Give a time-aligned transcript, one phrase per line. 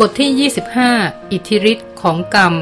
[0.00, 0.50] บทที่
[0.88, 2.54] 25 อิทธิฤทธิ์ของกรรม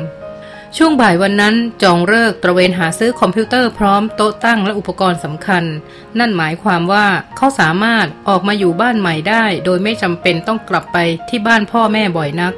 [0.76, 5.64] ช่วงบ่ายวันนั้นจองเลิกตระเวนหาซื้อคอมพิวเตอร์พร้อมโต๊ะตั้งและอุปกรณ์สำคัญ
[6.18, 12.52] นั่นหมายความว่าเขาสามารถออกมาอยู่บ้านใหม่ได้ โดยไม่จำเป็นต้องกลับไปที่บ้านพ่อแม่บ่อยนัก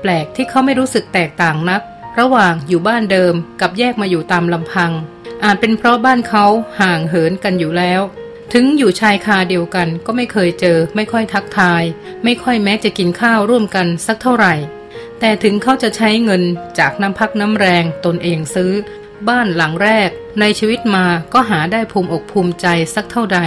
[0.00, 1.82] แปลกที่เขาไม่รู้สึกแตกต่างนัก
[2.18, 4.90] ระหว่างอยู่บ้านเดิมกับแยกมาอยู่ตามลำพัง
[5.44, 6.44] อาจเป็นเพราะบ้านเขา
[6.80, 8.00] ห่างเหินกันอยู่แล้ว
[8.54, 11.82] ถึงอยู่ชายคาเดียวกันก็ไม่เคยเจอ ไม่ค่อยทักทาย
[12.24, 14.54] ไม่ค่อยแม้จะกินข้าวร่วมกันสักเท่าไหร่
[15.20, 16.42] แต่ถึงเขาจะใช้เงิน
[16.78, 18.72] จากน้ำพักน้ำแรงตนเองซื้อ
[19.28, 20.10] บ้านหลังแรก
[20.40, 23.40] ในชีวิตมาก็หาได้ภูมิอกภูมิใจสักเท่าใด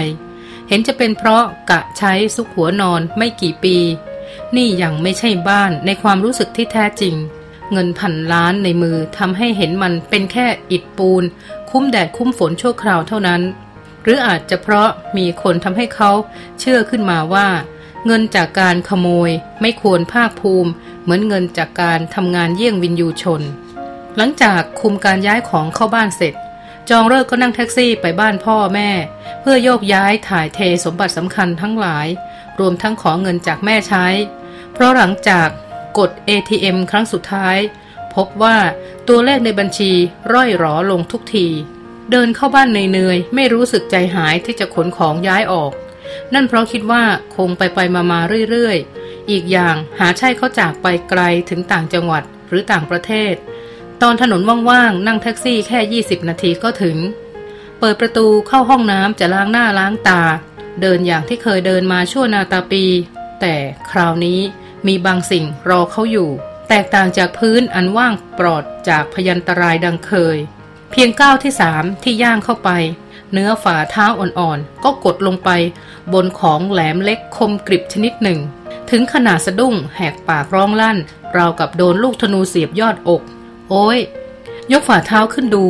[0.68, 3.78] เห็นจะเป็นเพราะกะใช้ซุกหัวนอนไม่กี่ปี
[4.56, 7.16] นี่ยังไม่ใช่บ้านในความรู้สึกที่แท้จริง
[7.72, 11.24] เงินพันล้านในมือทำให้เห็นมันเป็นแค่อิฐปูน
[11.70, 13.42] คุ้มแดดคุ้มฝนชั่วคราวเท่านั้น
[14.04, 16.12] หรืออาจจะเพราะมีคนทำให้เขา
[16.60, 17.48] เชื่อขึ้นมาว่า
[18.06, 20.72] เงินจากการขโมยไม่ควรภาคภูมิ
[21.04, 23.42] เหมือนเงินจากการทำงานเยี่ยงวินยูชน
[24.18, 26.34] หลังจากคุมการย้ายของเข้าบ้านเสร็จ
[26.90, 28.90] จองเลิกก็นั่งแท็กซี่ไปบ้านพ่อแม่
[29.42, 32.08] เพื่อโยกย้ายถ่ายเทสมบัติสำคัญทั้งหลาย
[32.60, 34.06] รวมทั้งขอเงินจากแม่ใช้
[34.74, 35.48] เพราะหลังจาก
[35.98, 37.58] กด ATM ครั้งสุดท้าย
[38.16, 38.58] พบว่า
[39.08, 39.92] ตัวเลขในบัญชี
[40.34, 41.48] ร่อยหรอลงทุกที
[42.12, 45.72] เดินเข้าบ้านเหนื่อยๆไม่รู้สึกใจหายที่จะขนของย้ายออก
[46.34, 47.04] นั่นเพราะคิดว่า
[47.36, 53.34] คงไปไปมามาเรื่อยๆ อีกอย่างหาใช่เขาจากไปไกลถึงต่างจังหวัดหรือต่างประเทศ
[54.02, 56.98] ตอนถนนว่างๆ นั่งแท็กซี่แค่ 20 นาทีก็ถึง
[57.80, 60.22] เปิดประตูเข้าห้องน้ำจะล้างหน้าล้างตา
[60.82, 62.86] เดินอย่างที่เคยเดินมาชั่วนาตาปี
[63.42, 63.56] แต่
[63.92, 64.40] คราวนี้
[64.88, 66.30] มีบางสิ่งรอเขาอยู่
[66.70, 70.38] แตกต่างจากพื้นอันว่างปลอดจากพยันตรายดังเคย
[70.96, 72.70] เพียงก้าวที่สามที่ย่างเข้าไป
[73.32, 75.50] เนื้อฝ่าเท้าอ่อนๆ ก็กดลงไป
[76.14, 78.40] บนของแหลมเล็กคมกริบชนิดหนึ่ง
[78.90, 80.98] ถึงขนาดสะดุ้งแหกปากร้องลั่น
[81.38, 83.22] ราวกับโดนลูกธนูเสียบยอดอก
[83.70, 84.00] โอ้ย
[84.72, 85.66] ยกฝ่าเท้าขึ้นดู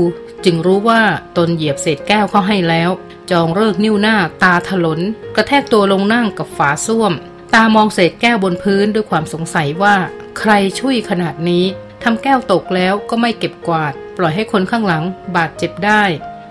[0.46, 1.02] จึงรู้ว่า
[1.38, 2.90] ตนเหยียบเศษแก้วเข้าให้แล้ว
[3.32, 5.00] จองเลิกนิ้วหน้าตาถลน
[5.36, 7.14] กระแทกตัวลงนั่งกับฝาส้วม
[7.56, 9.96] ตามองเศษแก้วบนพื้นด้วยความสงสัยว่า
[10.40, 11.66] ใครช่วยขนาดนี้
[12.04, 15.04] ทำแก้วตกแล้วก็ไม่เก็บกวาด ปล่อยให้คนข้างหลัง
[15.36, 16.04] บาดเจ็บได้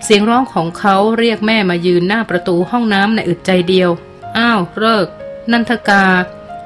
[0.03, 3.89] เสียงร้องของเขาเรียกแม่มายืนหน้าประตูห้องน้ำในอึดใจเดียว
[4.37, 5.07] อ้าวเลิก
[5.51, 6.05] นันทกา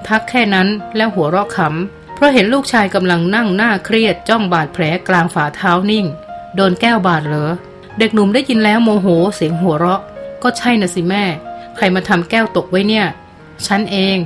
[0.07, 6.05] ทักแค่นั้นแล้วหัวเราะขำ เพราะเห็นลูกชายกำลังนั่งหน้าเครียดจ้องบาดแผลกลางฝ่าเท้านิ่ง
[6.55, 7.51] โดนแก้วบาดเหรอ
[7.99, 10.01] เด็กหนุ่มได้ยินแล้วโมโหเสียงหัวเราะ
[10.43, 11.23] ก็ใช่นะสิแม่
[11.75, 13.05] ใครมาทำแก้วตกไว้เนี่ย
[13.65, 14.17] ฉันเอง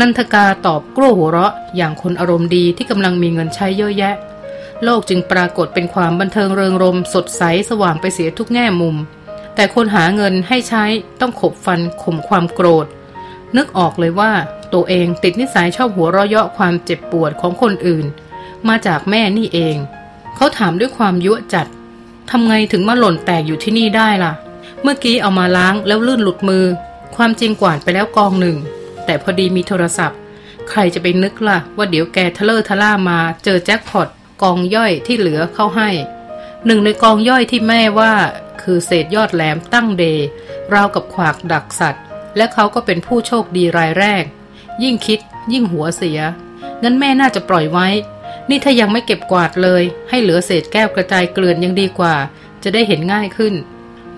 [0.00, 4.14] นันทกาตอบกลัวหัวเราะอย่างคนอารมณ์ดีที่กำลังมีเงินใช้เยอะแยะ
[4.84, 8.96] โลกจึงปรากฏเป็นความบันเทิงเริงรม สดใสสว่างไปเสียทุกแง่มุม
[9.54, 10.84] แต่คนหาเงินให้ใช้
[11.20, 12.86] ต้องขบฟันข่มความโกรธ
[13.56, 14.32] นึกออกเลยว่า
[14.72, 18.06] ตัวเองติดนิสัยชอบหัวเราะเยาะความเจ็บปวดของคนอื่น
[18.68, 19.76] มาจากแม่นี่เอง
[20.36, 21.66] เขาถามด้วยความยั่วจัด
[22.30, 24.32] ทำไงถึงมาหล่นแตกอยู่ที่นี่ได้ล่ะ
[24.82, 26.64] เมื่อกี้เอามาล้างแล้วลื่นหลุดมือ
[27.16, 28.56] ความจริงกวาดไปแล้วกองหนึ่ง
[29.04, 30.18] แต่พอดีมีโทรศัพท์
[30.70, 34.08] ใครจะไปนึกล่ะ ว่าเดี๋ยวแกทะเลอร์ทะล่ามาเจอแจ็คพอต
[34.42, 35.90] กองย่อยที่เหลือเข้าให้
[36.66, 38.14] หนึ่งในกองย่อยที่แม่ว่า
[38.62, 40.04] คือเศษยอดแหลมตั้งเด
[40.74, 42.04] ราวกับขวากดักสัตว์
[42.36, 44.24] และเขาก็เป็นผู้โชคดีรายแรก
[44.82, 45.20] ยิ่งคิด
[45.52, 46.20] ยิ่งหัวเสีย
[46.82, 47.88] งั้นแม่น่าจะปล่อยไว้
[48.48, 52.14] นี่ถ้ายังไม่เก็บกวาดเลย ให้เหลือเศษแก้วกระจายเกลื่อนยังดีกว่า
[52.62, 53.54] จะได้เห็นง่ายขึ้น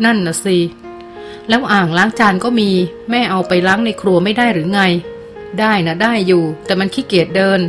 [0.05, 0.59] นั่นนะสิ
[1.49, 2.71] แล้วอ่างล้างจานก็มี
[3.11, 4.83] แม่เอาไปล้างในครัวไม่ได้หรือไง
[5.61, 7.61] ได้นะได้อยู่ แต่มันขี้เกียจเดิน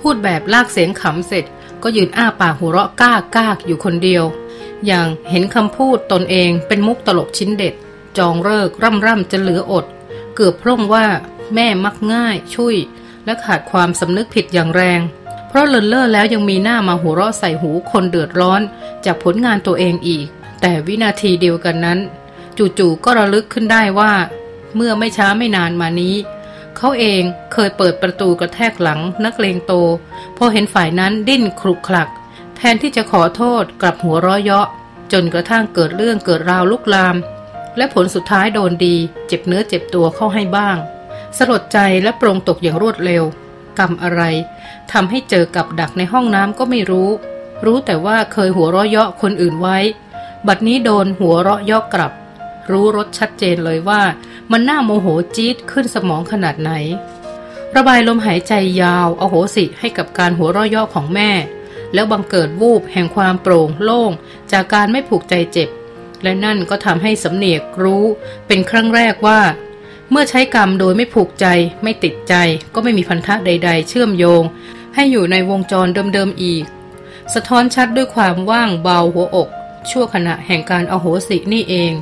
[0.00, 1.44] พูดแบบลากเสียงขำเสร็จ
[1.84, 4.24] ก็ยืนอ้าปากหัวเราะก้ากกากอยู่คนเดียว
[4.86, 7.74] อย่างเห็นคำพูดตนเองเป็นมุกตลกชิ้นเด็ด
[8.18, 9.84] จองเลิกร่ำร่ำจะเหลืออด
[10.34, 11.06] เกือบพร่องว่า
[11.54, 12.76] แม่มักง่ายช่วย
[13.24, 15.00] และขาดความสำนึกผิดอย่างแรง
[15.48, 18.60] เพราะเลินเล่อแล้วยังมีหน้ามาหัวเราะใส่หูคนเดือดร้อน
[19.04, 20.26] จากผลงานตัวเองอีก
[20.60, 21.98] แต่วินาทีเดียวกันนั้น
[22.78, 24.12] จู่ๆก็ระลึกขึ้นได้ว่า
[24.76, 26.14] เมื่อไม่ช้าไม่นานมานี้
[26.86, 29.72] เขาเองเคยเปิดประตูกระแทกหลังนักเลงโต
[30.38, 32.08] พอเห็นฝ่ายนั้นดิ้นครุกคลัก
[32.56, 34.68] แทนที่จะขอโทษกลับหัวเราะเยาะ
[35.12, 37.16] จนกระทั่งเกิดเรื่องเกิดราวลุกลาม
[37.76, 40.76] และผลสุดท้ายโดนดี เจ็บเนื้อเจ็บตัวเข้าให้บ้าง
[41.38, 43.24] สลดใจและปรงตกอย่างรวดเร็ว
[43.78, 44.22] กรรมอะไร
[44.92, 47.10] ทำให้เจอกับดักในห้องน้ำก็ไม่รู้
[47.64, 49.78] รู้แต่ว่าเคยหัวเราะเยาะคนอื่นไว้
[50.46, 52.12] บัดนี้โดนหัวเราะเยาะกลับ
[52.70, 54.02] รู้รสชัดเจนเลยว่า
[54.52, 55.06] มันน่าโมโห
[55.36, 56.72] จี๊ดขึ้นสมองขนาดไหน
[57.76, 58.52] ระบายลมหายใจ
[58.82, 61.30] ยาวอาโหสิให้กับการหัวเราะเยาะของแม่
[61.94, 64.10] แล้วบังเกิดวูบแห่งความโปร่งโล่ง
[64.52, 65.68] จากการไม่ผูกใจเจ็บ
[66.22, 68.04] และนั่นก็ทำให้สำเนียกรู้
[68.46, 69.40] เป็นครั้งแรกว่า
[70.10, 71.46] เมื่อใช้กรรมโดยไม่ผูกใจ
[71.82, 72.34] ไม่ติดใจ
[72.74, 74.42] ก็ไม่มีพันธะใด ๆ เชื่อมโยง
[74.94, 76.64] ให้อยู่ในวงจรเดิมๆอีก
[77.34, 79.48] สะท้อนชัดด้วยความว่างเบาหัวอก
[79.90, 81.92] ชั่วขณะแห่งการอโหสินี่เอง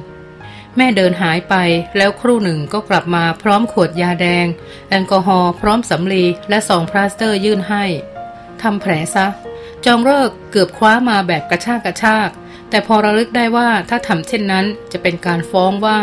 [0.77, 1.55] แม่เดินหายไป
[1.97, 4.47] แล้วครู่หนึ่งก็กลับมาพร้อมขวดยาแดง
[4.91, 7.85] แอลกอฮอล์พร้อมสำลีและซองพลาสเตอร์ยื่นให้
[8.63, 9.27] ทำแผลซะ
[9.85, 12.31] จองเลิกเกือบคว้ามาแบบกระชากกระชาก
[12.71, 15.99] แต่พอระลึกได้ว่าถ้าทำเช่นนั้นจะเป็นการฟ้องว่า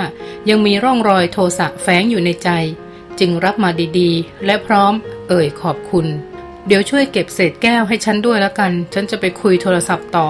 [0.49, 2.49] ยังมีร่องรอยโทสะแฝงอยู่ในใจ
[3.19, 3.69] จึงรับมา
[3.99, 4.93] ดีๆ และพร้อม
[5.29, 6.07] เอ่ยขอบคุณ
[6.67, 10.27] เดี๋ยวช่วยเก็บเศษแก้วให้ฉันด้วยแล้วกัน ฉันจะไปคุยโทรศัพท์ต่อ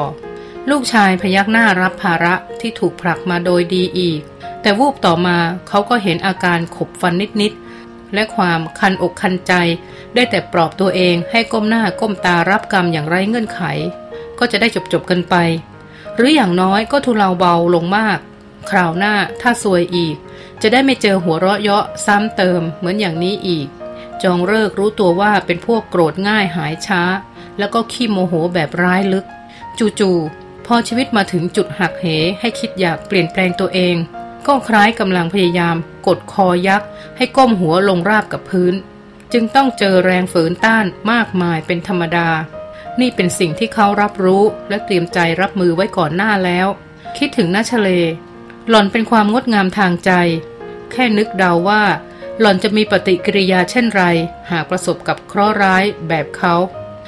[0.69, 4.21] ลูกชายพยักหน้ารับภาระที่ถูกผลักมาโดยดีอีก
[4.61, 5.37] แต่วูบต่อมา
[5.67, 9.53] เขาก็เห็นอาการขบฟันนิดๆ และความคันอกคันใจ
[10.15, 13.61] ได้แต่ปลอบตัวเองให้ก้มหน้าก้มตารับกรรมอย่างไร้เงื่อนไข
[14.39, 15.35] ก็จะได้จบๆกันไป
[16.15, 18.19] หรืออย่างน้อยก็ทุเลาเบาลงมาก
[18.69, 20.15] คราวหน้าถ้าซวยอีก
[20.61, 23.67] จะได้ไม่เจอหัวเราะเยาะซ้ำเติมเหมือนอย่างนี้อีก
[24.23, 27.01] จองเลิกรู้ตัวว่าเป็นพวกโกรธง่ายหายช้า
[27.59, 29.25] แล้วก็ขี้โมโหแบบร้ายลึก
[29.79, 32.05] จู่ๆ พอชีวิตมาถึงจุดหักเห
[32.39, 33.95] ให้คิดอยากเปลี่ยนแปลงตัวเอง
[34.47, 35.75] ก็คล้ายกำลังพยายาม
[36.07, 36.87] กดคอยักษ์
[37.17, 38.73] ให้ก้มหัวลงราบกับพื้น
[39.33, 42.29] จึงต้องเจอแรงฝืนต้านมากมายเป็นธรรมดา
[42.99, 46.67] นี่เป็นสิ่งที่เขารับรู้และเตรียมใจรับมือไว้ก่อนหน้าแล้ว
[47.17, 47.89] คิดถึงนาชเล
[48.69, 50.11] หล่อนเป็นความงดงามทางใจ
[50.91, 51.83] แค่นึกเดาว่า
[52.39, 54.03] หล่อนจะมีปฏิกิริยาเช่นไร
[54.51, 56.55] หากประสบกับเคราะห์ร้ายแบบเขา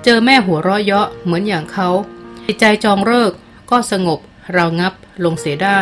[0.03, 1.89] เจอแม่หัวเราะเยาะเหมือนอย่างเขา
[2.45, 3.33] จิตใจจองเลิก
[3.71, 4.19] ก็สงบ
[4.53, 4.93] เรางับ
[5.25, 5.81] ลงเสียได้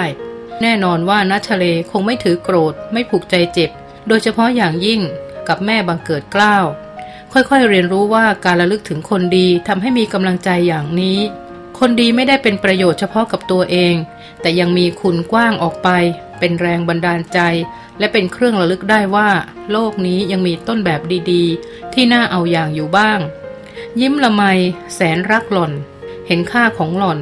[0.62, 3.70] แน่นอนว่านัชเลคงไม่ถือโกรธไม่ผูกใจเจ็บ
[4.08, 5.02] โดยเฉพาะอย่างยิ่ง
[5.48, 6.66] กับแม่บังเกิดกล้าว
[7.34, 11.20] ค่อยๆเรียนรู้ว่าการระลึกถึงคนดีทำให้มีกำลังใจอย่างนี้
[11.80, 13.96] คนดีไม่ได้เป็นประโยชน์เฉพาะกับตัวเอง
[14.42, 15.90] แต่ยังมีคุณกว้างออกไป
[16.40, 17.40] เป็นแรงบันดาลใจ
[18.00, 19.30] และเป็นเครื่องระลึกได้ว่า
[19.72, 21.02] โลกนี้ยังมีต้นแบบ
[21.32, 23.20] ดีๆ ที่น่าเอาอย่างอยู่บ้าง
[24.00, 24.44] ยิ้มละไม
[24.94, 25.74] แสนรักหล่อน
[26.28, 27.20] เห็นค่าของหล่อน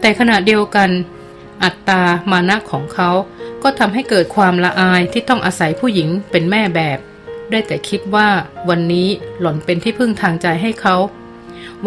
[0.00, 0.90] แต่ขณะเดียวกัน
[1.62, 3.10] อัตตามานะของเขา
[3.62, 6.98] ก็ทำให้เกิดความละอายที่ต้องอาศัยผู้หญิงเป็นแม่แบบ
[7.50, 8.28] ได้แต่คิดว่า
[8.68, 9.08] วันนี้
[9.40, 10.96] หล่อนเป็นที่พึ่งทางใจให้เขา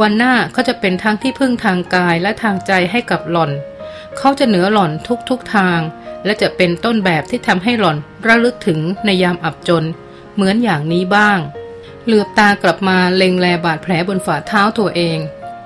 [0.02, 3.52] วันหน้าเขาจะเป็นทั้งที่พึ่งทางกายและทางใจให้กับหล่อน
[4.18, 5.80] เขาจะเหนือหล่อนทุกทุกทาง
[6.26, 9.88] และจะเป็นต้นแบบที่ทำให้หล่อนระลึกถึงในยามอับจน
[10.36, 11.40] เหมือนอย่างนี้บ้าง
[12.06, 15.18] เหลือบตากลับมาเล็งแลบาดแผลบนฝ่าเท้าตัวเอง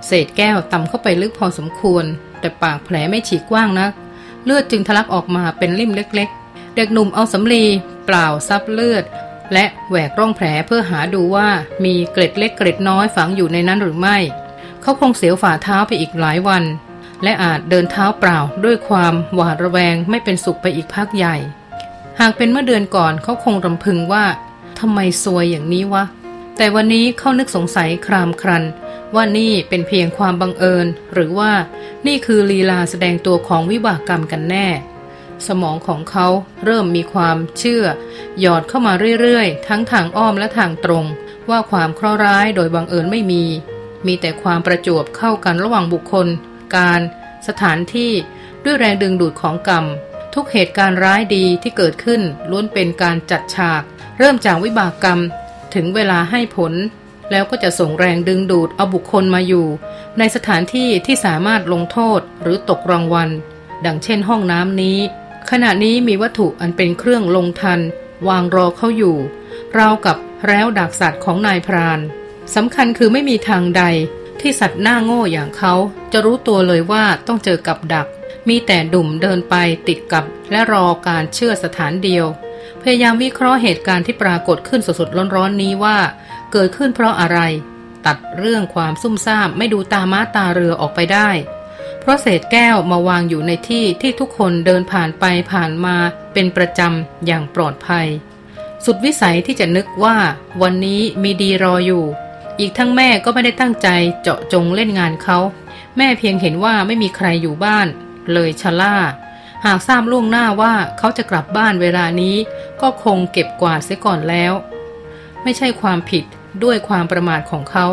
[0.05, 2.05] เศษแก้วต่ำเข้าไปลึกพอสมควร
[2.39, 3.91] แต่ปากแผลไม่ฉีกกว้างนัก
[4.45, 7.63] เลือดจึงทะลักออกมาเป็นริ่มเล็ก ๆ เด็กหนุ่มเอาสำลี
[8.05, 9.03] เปล่าซับเลือด
[9.53, 11.47] และแหวกร่องแผลเพื่อหาดูว่า
[11.83, 14.17] มีเกล็ดเล็กเกล็ดน้อยฝังอยู่ในนั้นหรือไม่
[14.81, 16.63] เขาคงเสียวฝ่าเท้าไปอีกหลายวัน
[17.23, 21.35] และอาจเดินเท้าเปล่าด้วยความหวาดระแวงไม่เป็นสุขไปอีกพักใหญ่
[22.19, 24.25] หากเป็นเมื่อเดือนก่อนเขาคงรำพึงว่า
[24.79, 26.03] ทำไมซวยอย่างนี้วะ
[26.57, 28.63] แต่วันนี้เขานึกสงสัยครามครัน
[29.15, 31.51] ว่านี่เป็นเพียงความบังเอิญหรือว่า
[32.07, 34.67] นี่คือลีลาแสดงตัวของวิบากกรรมกันแน่
[35.47, 36.27] สมองของเขา
[36.65, 37.83] เริ่มมีความเชื่อ
[38.39, 41.05] หยอดเข้ามาเรื่อยๆ ทั้งทางอ้อมและทางตรง
[41.49, 43.43] ว่าความเคราะห์ร้ายโดยบังเอิญไม่มี
[44.07, 46.27] มีแต่ความประจวบเข้ากันระหว่างบุคคล
[46.75, 47.01] การ
[47.47, 48.11] สถานที่
[48.63, 49.85] ด้วยแรงดึงดูดของกรรม
[50.33, 53.81] ทุกเหตุการณ์ร้ายดีที่เกิดขึ้นล้วนเป็นการจัดฉาก
[54.17, 55.19] เริ่มจากวิบากกรรม
[55.73, 56.73] ถึงเวลาให้ผล
[57.31, 59.65] แล้วก็จะส่งแรงดึงดูดเอาบุคคลมาอยู่
[60.17, 63.29] ในสถานที่ที่สามารถลงโทษหรือตกรางวัล
[63.85, 64.97] ดังเช่นห้องน้ำนี้
[65.51, 67.79] ขณะนี้มีวัตถุอันเป็นเครื่องลงทัน
[68.27, 69.17] วางรอเขาอยู่
[69.77, 70.17] ราวกับ
[70.47, 71.99] แล้วดักสัตว์ของนายพราน
[72.55, 73.83] สำคัญคือไม่มีทางใด
[74.41, 75.73] ที่สัตว์หน้าโง่อย่างเขา
[76.11, 78.07] จะรู้ตัวเลยว่าต้องเจอกับดัก
[78.47, 79.55] มีแต่ดุ่มเดินไป
[79.87, 82.25] ติดกับและรอการเชื่อสถานเดียว
[82.81, 85.97] พยายามวิเคราะห์เหตุการณ์ที่ปรากฏขึ้นสดๆร้อนๆนี้ว่า
[86.51, 87.39] เกิดขึ้นเพราะอะไร
[88.05, 91.29] ตัดเรื่องความซุ่มซ่ามไม่ดูตาม้าตาเรือออกไปได้
[91.99, 95.95] เพราะเศษแก้วมาวางอยู่ในที่ที่ทุกคนเดินผ่านไปผ่านมา
[96.33, 98.07] เป็นประจำอย่างปลอดภัย
[98.85, 100.17] สุดวิสัยที่จะนึกว่า
[100.61, 102.03] วันนี้มีดีรออยู่
[102.59, 103.87] อีกทั้งแม่ก็ไม่ได้ตั้งใจ
[104.21, 105.37] เจาะจงเล่นงานเขา
[105.97, 107.87] แม่เพียงเห็นว่าไม่มีใครอยู่บ้าน
[108.33, 108.95] เลยชะล่า
[109.65, 112.35] หากทราบล่วงหน้าว่าเขาจะกลับบ้านเวลานี้
[112.81, 114.53] ก็คงเก็บกวาดเสียก่อนแล้ว
[115.43, 116.23] ไม่ใช่ความผิด
[116.63, 117.85] ด้วยความประมาทของเขา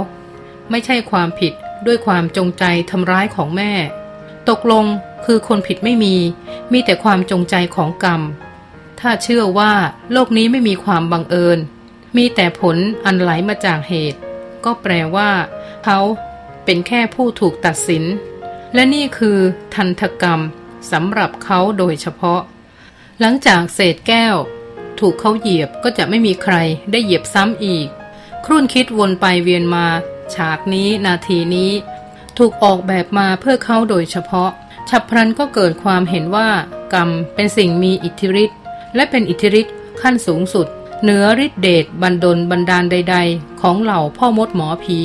[0.71, 1.52] ไม่ใช่ความผิด
[1.87, 3.73] ด้วยความจงใจทำร้ายของแม่
[4.49, 4.85] ตกลง
[5.25, 6.16] คือคนผิดไม่มี
[6.73, 8.21] มีแต่ความจงใจของกรรม
[9.00, 9.73] ถ้าเชื่อว่า
[10.12, 11.59] โลกนี้ไม่มีความบังเอิญ
[12.16, 14.18] มีแต่ผลอันไหลมาจากเหตุ
[14.64, 15.30] ก็แปลว่า
[15.85, 15.99] เขา
[16.64, 18.04] เป็นแค่ผู้ถูกตัดสิน
[18.75, 19.38] และนี่คือ
[19.75, 20.40] ทันตกรรม
[20.92, 22.40] สำหรับเขาโดยเฉพาะ
[23.20, 24.36] หลังจากเศษแก้ว
[24.98, 26.54] ถูกเขาเหยียบก็จะไม่มีใคร
[26.90, 27.88] ได้เหยียบซ้ำอีก
[28.44, 29.86] ครุ่นคิดวนไปเวียนมา
[30.34, 31.70] ฉากนี้นาทีนี้
[32.38, 34.50] ถูกออกแบบมาเพื่อเขาโดยเฉพาะ
[34.88, 36.48] ฉับพลันก็เกิดความเห็นว่า
[36.92, 38.58] กรรมเป็นสิ่งมีอิทธิฤทธิ์
[38.94, 40.66] และเป็นอิทธิฤทธิ์ขั้นสูงสุด
[41.02, 44.98] เหนือฤทธิเดชบันดลบันดาลใด ๆ ของเหล่าพ่อมดหมอผี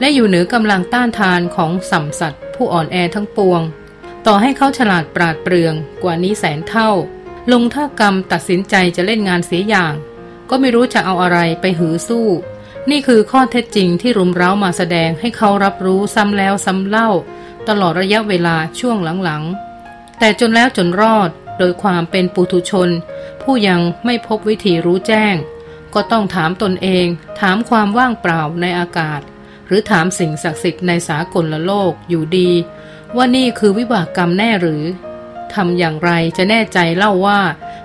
[0.00, 3.60] และอยู่เหนือกำลังต้านทานของสัมสัตว์ผู้อ่อนแอทั้งปวง
[4.26, 6.90] ต่อให้เขาฉลาดปราดเปรื่องกว่านี้แสนเท่า
[7.52, 9.94] ลงท่ากรรมตัดสินใจจะเล่นงานเสียอย่าง
[10.50, 12.28] ก็ไม่รู้จะเอาอะไรไปหือสู้
[12.90, 17.10] นี่คือข้อเท็จจริงที่รุมเร้ามาแสดงให้เขารับรู้ซ้ำแล้วซ้ำเล่า
[17.68, 22.90] ตลอดระยะเวลาช่วงหลังๆ แต่จนแล้วจนรอดโดยความเป็นปุถุชน
[23.42, 25.34] ผู้ยังไม่พบวิธีรู้แจ้ง
[25.94, 27.06] ก็ต้องถามตนเอง
[27.40, 29.20] ถามความว่างเปล่าในอากาศ
[29.66, 32.50] หรือถามสิ่งศักดิ์สิทธิ์ในสากลละโลกอยู่ดี
[33.16, 34.84] ว่านี่คือวิบากกรรมแน่หรือ
[35.54, 37.40] ทำอย่างไรจะแน่ใจเล่าว่า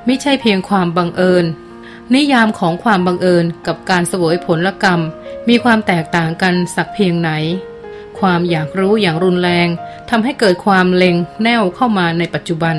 [0.05, 1.45] ไม่ใช่เพียงความบังเอิญ
[2.13, 5.01] นิยามของความบังเอิญกับการสวยผลกรรม
[5.49, 7.31] มีความแตกต่างกันสักเพียงไหน
[8.19, 9.67] ความอยากรู้อย่างรุนแรง
[10.09, 12.75] ทำให้เกิดความเล็งแน่วเข้ามาในปัจจุบัน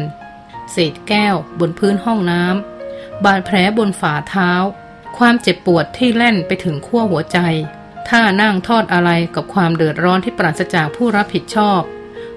[0.72, 4.50] เศษแก้วบนพื้นห้องน้ำบาดแผลบนฝ่าเท้า
[5.18, 7.38] ความเจ็บปวดที่แล่นไปถึงขั้วหัวใจ
[8.08, 11.80] ท่านั่งทอดอะไรกับความเดือดร้อนที่ปราศจากผู้รับผิดชอบ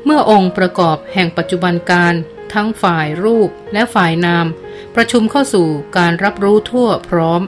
[0.05, 2.13] เมื่อองค์ประกอบแห่งปัจจุบันการ
[2.53, 4.45] ทั้งฝ่ายรูปและฝ่ายนาม
[4.95, 5.67] ประชุมเข้าสู่
[5.97, 7.41] การรับรู้ทั่วพร้อม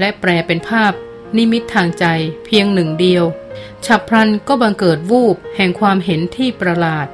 [0.00, 0.92] และแปลเป็นภาพ
[1.36, 2.04] นิมิตทางใจ
[2.46, 3.24] เพียงหนึ่งเดียว
[3.86, 7.06] ฉับพลันก็บังเกิดวูบแห่งความเห็นที่ประหลาด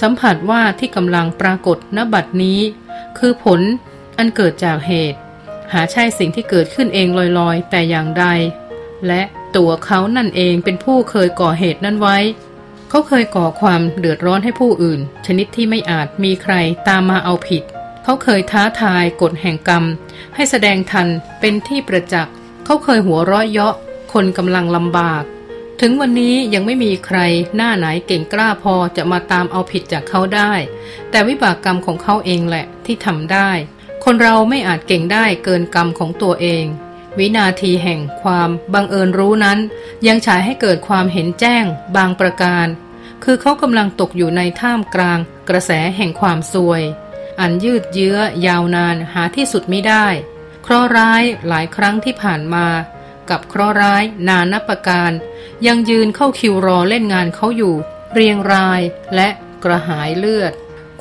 [0.00, 2.60] สัมผัสว่าที่กำลังปรากฏณบัดนี้
[3.18, 3.60] คือผล
[4.18, 5.18] อันเกิดจากเหตุ
[5.72, 8.26] หาใช่สิ่งที่เกิดขึ้นเองลอยๆ แต่อย่างใด
[9.06, 9.22] และ
[9.56, 12.18] ตัวเขานั่นเองเป็นผู้เคยก่อเหตุนั้นไว้
[12.90, 16.54] เขาเคยก่อความเดือดร้อนให้ผู้อื่น ชนิดที่ไม่อาจมีใคร
[16.88, 17.62] ตามมาเอาผิด
[18.04, 19.84] เขาเคยท้าทายกฎแห่งกรรม
[20.34, 21.08] ให้แสดงทัน
[21.40, 23.74] เป็นที่ประจักษ์ เขาเคยหัวร้อยเยาะ
[24.12, 25.24] คนกำลังลำบาก
[25.80, 27.18] ถึงวันนี้ยังไม่มีใคร
[27.56, 30.52] หน้าไหนเก่งกล้าพอจะมาตามเอาผิดจากเขาได้
[31.10, 33.50] แต่วิบากกรรมของเขาเองแหละที่ทำได้
[34.04, 36.64] คนเราไม่อาจเก่งได้เกินกรรมของตัวเอง
[37.18, 39.58] วินาทีแห่งความบังเอิญรู้นั้น
[40.06, 41.64] ยังฉายให้เกิดความเห็นแจ้ง
[41.96, 42.66] บางประการ
[43.24, 46.82] คือเขากำลังตกอยู่ในท่ามกลาง กระแสแห่งความซวย
[47.40, 50.06] อันยืดเยื้อยาวนานหาที่สุดไม่ได้
[50.62, 52.66] เคราะร้ายหลายครั้งที่ผ่านมา
[53.30, 55.10] กับเคราะร้ายนานับประการ
[55.66, 57.74] ยังยืนเข้าคิวรอเล่นงานเขาอยู่
[58.14, 58.80] เรียงราย
[59.14, 59.28] และ
[59.64, 60.52] กระหายเลือด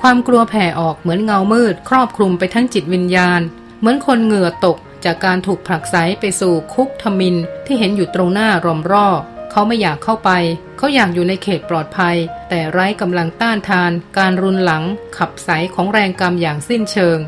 [0.02, 3.42] ความกลัวแผ่ออกเหมือนเงามืด ครอบคลุมไปทั้งจิตวิญญาณ
[3.80, 9.08] เหมือนคนเหงื่อตก จากการถูกผลักไสไปสู่คุกทมินที่เห็นอยู่ตรงหน้ารอมรอ
[9.52, 10.32] เขาไม่อยากเข้าไป
[10.78, 12.16] เขาอยากอยู่ในเขตปลอดภัย
[12.50, 14.84] แต่ไร้กำลังต้านทาน การรุนหลัง
[15.18, 17.20] ขับไสของแรงกรรมอย่างสิ้นเชิง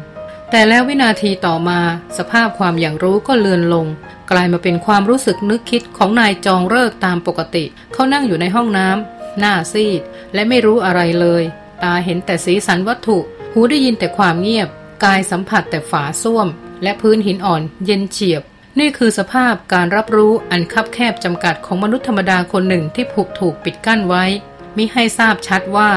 [0.50, 1.80] แต่แล้ววินาทีต่อมา
[2.18, 3.88] สภาพความอย่างรู้ก็เลือนลง
[4.32, 10.02] กลายมาเป็นความรู้สึกนึกคิดของนายจองเลิกตามปกติ เขานั่งอยู่ในห้องน้ำหน้าซีด
[10.34, 11.44] และไม่รู้อะไรเลย
[11.84, 13.18] ตาเห็นแต่สีสันวัตถุ
[13.54, 14.68] หูได้ยินแต่ความเงียบ
[15.04, 16.48] กายสัมผัสแต่ฝาส้วม
[16.84, 18.42] และพื้นหินอ่อนเย็นเฉียบ
[18.80, 24.26] นี่คือสภาพการรับรู้อันคับแคบจำกัดของมนุษย์ธรรมดาคนหนึ่งที่ผูกถูกปิดกั้นไว้
[24.78, 25.90] มิให้ทราบชัดว่า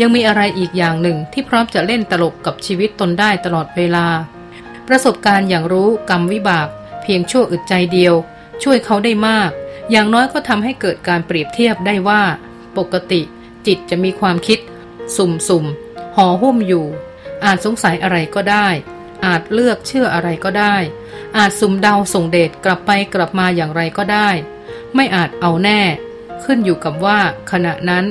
[0.00, 4.06] ยังมีอะไรอีกอย่างหนึ่งที่พร้อมจะเล่นตลกกับชีวิตตนได้ตลอดเวลา
[4.88, 6.68] ประสบการณ์อย่างรู้กรรมวิบาก
[7.02, 8.14] เพียงชั่วอึดใจเดียว
[8.62, 9.50] ช่วยเขาได้มาก
[9.90, 12.22] อย่างน้อยก็ทำให้เกิดการเปรียบเทียบได้ว่า
[12.78, 13.20] ปกติ
[13.66, 14.58] จิตจะมีความคิด
[15.16, 15.64] สุ่มสุ่ม
[16.16, 16.86] ห่อหุ้มอยู่
[17.44, 18.68] อาจสงสัยอะไรก็ได้
[19.24, 20.76] อาจเลือกเชื่ออะไรก็ได้
[21.36, 24.28] อาจสุ่มเดาส่งเดชกลับไปกลับมาอย่างไรก็ได้
[24.94, 25.80] ไม่อาจเอาแน่
[26.44, 28.04] ขึ้นอยู่กับว่า ขณะนั้น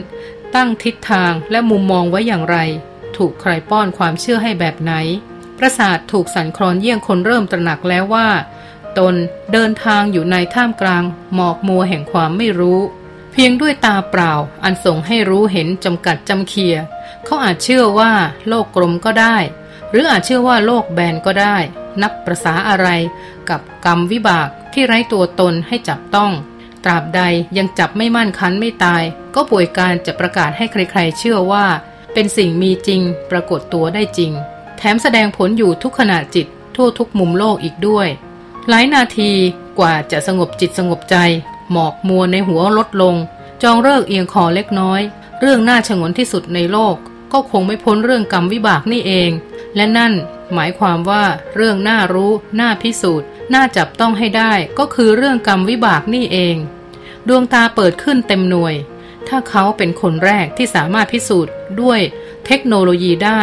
[0.56, 2.58] ตั้งทิศทางและมุมมองไว้อย่างไร
[3.18, 4.94] ถูกใครป้อนความเชื่อให้แบบไหน
[5.58, 8.30] ประสาทถูกสั่นคลอนเยี่ยงคนเริ่มตระหนักแล้วว่า
[8.98, 9.16] ตน
[9.54, 11.04] เดินทางอยู่ในท่ามกลาง
[11.34, 12.80] หมอกมัวแห่งความไม่รู้
[13.32, 16.76] เพียงด้วยตาเปล่าอันส่งให้รู้เห็นจำกัดจำเคีย
[17.26, 18.12] เขาอาจเชื่อว่า
[18.48, 19.38] โลกกลมก็ได้
[19.92, 21.58] หรืออาจเชื่อว่าโลกแบนก็ได้
[22.02, 22.88] นับประษาอะไร
[23.50, 26.32] กับกรรมวิบากที่ไร้ตัวตนให้จับต้อง
[26.84, 27.22] ตราบใด
[27.58, 29.04] ยังจับไม่มั่นคันไม่ตาย
[29.36, 31.66] ก็ป่วยการจะประกาศให้ใครๆ เชื่อว่า
[32.14, 34.32] เป็นสิ่งมีจริง ปรากฏตัวได้จริง
[34.78, 38.08] แถมแสดงผลอยู่ทุกขณะจิตทั่วทุกมุมโลกอีกด้วย
[38.70, 39.32] หลายนาที
[39.80, 41.18] กว่าจะสงบจิตสงบใจ
[41.72, 43.16] หมอกมัวในหัวลดลง
[43.64, 45.02] จองเลิกเอียงคอเล็กน้อย
[45.40, 46.96] เรื่องน่าชงนที่สุดในโลก
[47.32, 49.30] ก็คงไม่พ้นเรื่องกรรมวิบากนี่เอง
[49.76, 50.14] และนั่น
[50.54, 51.24] หมายความว่า
[51.56, 56.56] เรื่องน่ารู้น่าพิสูจน์น่าจับต้องให้ได้ก็คือเรื่องกรรมวิบากนี่เอง
[57.28, 58.76] ดวงตาเปิดขึ้นเต็มหน่วย
[59.28, 62.00] ถ้าเขาเป็นคนแรกที่สามารถพิสูจน์ด้วย
[62.46, 63.42] เทคโนโลยีได้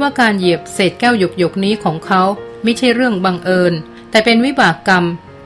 [0.00, 2.22] ว่าการเหยียบเศษแก้วหยกๆนี้ของเขา
[2.62, 3.72] ไม่ใช่เรื่องบังเอิญ
[4.10, 5.04] แต่เป็นวิบากกรรม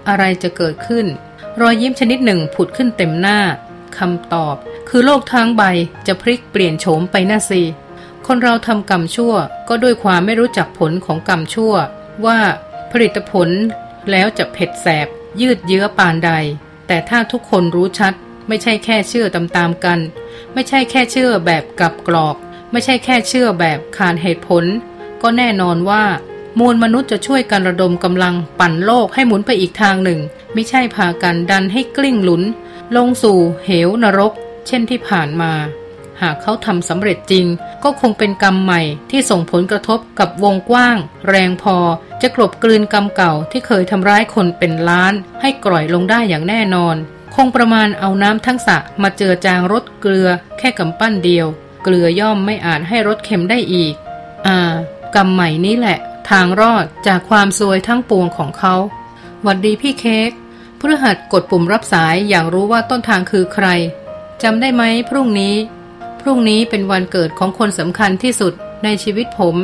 [0.09, 1.07] อะไรจะเกิดขึ้น
[1.61, 3.39] รอยยิ้มชนิดหนึ่งผุดขึ้นเต็มหน้า
[3.99, 4.57] คำตอบ
[4.89, 5.63] คือโลกทั้งใบ
[6.07, 7.63] จะพลิกเปลี่ยนโฉมไปน่าสิ
[8.33, 9.35] คนเราทำกรรมชั่ว
[9.69, 11.75] ก็ด้วยความไม่รู้จักผลของกรรมชั่ว
[12.27, 12.39] ว่า
[12.91, 13.49] ผลิตผล
[14.11, 15.07] แล้วจะเผ็ดแสบ
[15.41, 16.31] ยืดเยื้อปานใด
[16.87, 18.15] แต่ถ้าทุกคนรู้ชัด
[18.49, 19.99] ไม่ใช่แค่เชื่อตามๆกัน
[20.55, 22.37] ไม่ใช่แค่เชื่อแบบกับกรอก
[22.73, 24.65] ไม่ใช่แค่เชื่อแบบขาดเหตุผล
[25.23, 26.05] ก็แน่นอนว่า
[26.59, 30.21] มวลมนุษย์จะช่วยกันระดมกำลังปั่นโลกให้หมุนไปอีกทางหนึ่ง
[30.55, 32.43] ไม่ใช่พากันดันให้กลิ้งหลุน
[32.97, 34.33] ลงสู่เหวนรก
[34.67, 35.53] เช่นที่ผ่านมา
[36.23, 37.47] หากเขาทำสำเร็จจริง
[37.83, 40.97] ก็คงเป็นกรรมใหม่ที่ส่งผลกระทบกับวงกว้าง
[41.29, 41.77] แรงพอ
[42.23, 46.97] จะกลบกลืนกรรมเก่าที่เคยทำร้ายคนเป็นล้าน ให้กร่อยลงได้อย่างแน่นอน
[47.35, 51.47] คงประมาณเอาน้ำทั้งสะมาเจือจางรสเกลือ แค่กำปั้นเดียว
[51.85, 53.95] เกลือย่อมไม่อาจให้รสเค็มได้อีก
[54.47, 54.59] อ่า
[55.15, 55.99] กรรมใหม่นี้แหละ
[56.31, 58.75] ทางรอดจากความซวยทั้งปวงของเขา
[59.43, 60.31] หวัดดีพี่เค้ก
[60.79, 63.67] พฤหัสกดปุ่มรับสายอย่างรู้ว่าต้นทางคือใคร
[64.43, 65.55] จำได้ไหมพรุ่งนี้
[66.21, 68.53] พรุ่งนี้เป็นวันเกิดของคนสำคัญที่สุด
[68.85, 69.57] ในชีวิตผม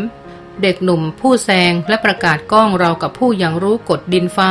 [0.63, 4.51] เด็กหนุ่มผู้แซงและประกาศก้องเรากับผู้อย่างรู้กฎดินฟ้า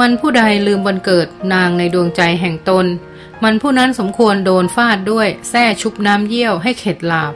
[0.00, 2.86] มันผู้ใดลืมวันเกิดนางในดวงใจแห่งตน
[3.42, 7.34] มันผู้นั้นสมควรโดนฟาดด้วยแส้ชุบน้ำเยี่ยวให้เข็ดหลาบ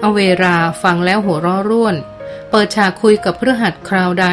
[0.00, 1.96] เอาเวลาฟังแล้วหัวเราะร่วน
[2.50, 4.26] เปิดฉากคุยกับเพื่อหัดคราวใด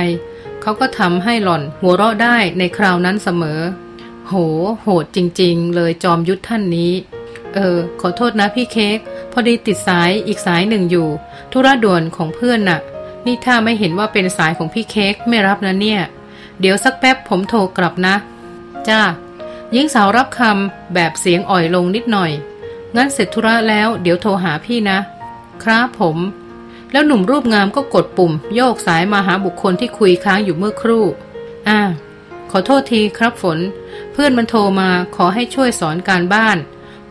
[0.62, 3.60] เขาก็ทำให้หล่อนหัวเราะได้ในคราวนั้นเสมอ
[4.28, 4.34] โห
[4.82, 6.92] โหดจริง ๆ เลยจอมยุทธท่านนี้
[7.56, 8.98] เออ ขอโทษนะพี่เค้ก
[9.32, 11.08] พอดีติดสายอีกสายหนึ่งอยู่
[11.52, 12.80] ธุระด่วนของเพื่อนน่ะ
[13.26, 16.02] นี่ถ้าไม่เห็นว่าเป็นสายของพี่เค้กไม่รับนะเนี่ย
[16.60, 18.16] เดี๋ยวสักแป๊บผมโทรกลับนะ
[18.88, 19.02] จ้า
[19.72, 22.32] หญิงสาวรับคำแบบเสียงอ่อยลงนิดหน่อย
[22.96, 25.00] งั้นเสร็จธุระแล้วเดี๋ยวโทรหาพี่นะ
[25.64, 26.18] ครับผม
[26.92, 31.06] แล้วหนุ่มรูปงามก็กดปุ่ม โยกสายมาหาบุคคลที่คุยค้างอยู่เมื่อครู่
[31.68, 31.80] อ่า
[32.52, 33.60] ขอโทษทีครับฝน
[34.12, 36.58] เพื่อนมันโทรมาขอให้ช่วยสอนการบ้าน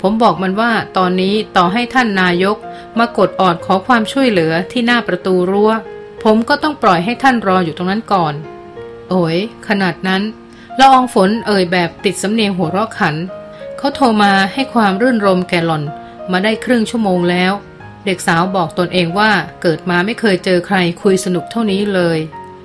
[0.01, 2.57] ผมบอกมันว่าตอนนี้ต่อให้ท่านนายก
[2.99, 5.73] มากดออดขอความช่วยเหลือที่หน้าประตูรั้ว
[6.25, 8.35] ผมก็ต้องปล่อยให้ท่านรออยู่ตรงนั้นก่อน
[9.09, 9.37] โอ้ย
[9.69, 10.23] ขนาดนั้น
[10.79, 13.15] ละอองฝนเอ่ยแบบติดสำเนียงหัวเราะขัน
[13.79, 15.85] เขาโทรมาให้ความรื่นรมแก่หล่อน
[16.33, 17.53] มาได้ครึ่งชั่วโมงแล้ว
[18.07, 19.31] เด็กสาวบอกตนเองว่า
[19.63, 22.19] เกิดมาไม่เคยเจอใครคุยสนุกเท่านี้เลย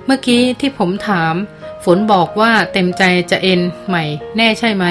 [0.06, 1.34] เมื่อกี้ที่ผมถาม
[1.84, 4.04] ฝนบอกว่าเต็มใจจะเอ็นใหม่
[4.36, 4.84] แน่ใช่ไหม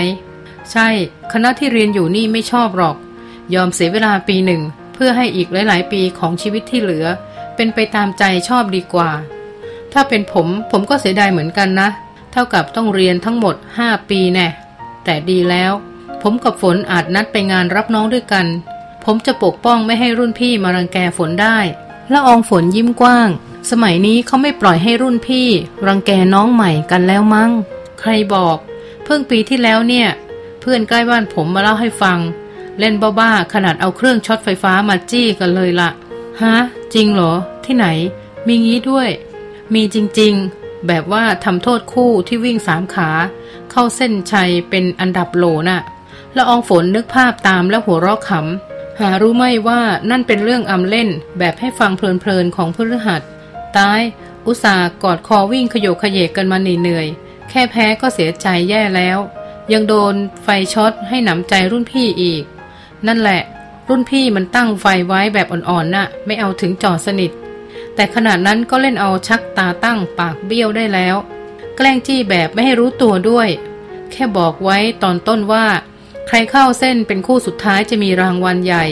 [0.71, 0.88] ใช่
[1.34, 2.97] คณะที่เรียนอยู่นี่ไม่ชอบหรอก
[3.56, 4.62] ยอมเสียเวลาปีหนึ่ง
[4.93, 7.06] เพื่อให้อีกหลาย ๆ ปีของชีวิตที่เหลือ
[7.56, 9.12] เป็นไปตามใจชอบดีกว่า
[9.93, 11.89] ถ้าเป็นผมผมก็เสียดายเหมือนกันนะ
[12.32, 14.47] เท่ากับต้องเรียนทั้งหมด 5 ปีแน่
[15.04, 15.71] แต่ดีแล้ว
[16.21, 18.45] ผมกับฝนอาจนัดไปงานรับน้องด้วยกัน
[19.04, 21.58] ผมจะปกป้องไม่ให้รุ่นพี่มารังแกฝนได้
[22.10, 23.30] และอองฝนยิ้มกว้าง
[23.71, 25.47] สมัยนี้เขาไม่ปล่อยให้รุ่นพี่
[25.88, 27.51] รังแกน้องใหม่กันแล้วมั้ง
[27.99, 28.58] ใครบอก
[29.04, 30.08] เพิ่งปีที่แล้วเนี่ย
[30.65, 32.19] พื่อนใกล้บ้านผมมาเล่าให้ฟัง
[32.80, 35.89] เล่นบ้าๆขนาดเอาเครื่องช็อตไฟฟ้ามาจี้กันเลยละ
[36.41, 36.56] ฮะ
[36.93, 37.34] จริงเหรอ
[37.65, 37.88] ที่ไหน
[38.47, 39.10] มีงี้ด้วย
[39.73, 43.10] มีจริงๆ แบบว่าทำโทษคู่ที่วิ่งสามขา
[43.71, 45.82] เข้าเส้นชัยเป็นอันดับโหลน่ะ
[46.34, 53.21] แล้วอองฝนนึกภาพตามแล้วหัวเราะขำหารู้ไหมว่านั่นเป็นเรื่องอำเล่นแบบให้ฟังเพลินๆของพฤหัส
[53.78, 54.01] ตาย
[54.45, 57.08] อุตส่าห์กอดคอวิ่งขยโยขยเยกกันมาเหนื่อย
[57.49, 59.19] แค่แพ้ก็เสียใจแย่แล้ว
[59.73, 62.43] ยังโดนไฟช็อตให้หนำใจรุ่นพี่อีก
[63.08, 63.41] นั่นแหละ
[63.89, 67.32] รุ่นพี่มันตั้งไฟไว้แบบอ่อนๆน่ะ ไม่เอาถึงจอดสนิท
[67.95, 71.15] แต่ขนาดนั้นก็เล่นเอาชักตาตั้งปากเบี้ยวได้แล้ว
[71.75, 73.49] แกล้งจี้แบบไม่ให้รู้ตัวด้วย
[74.12, 75.67] แค่บอกไว้ตอนต้นว่า
[76.28, 78.86] ใครเข้าเส้นเป็นคู่สุดท้ายจะมีรางวัลใหญ่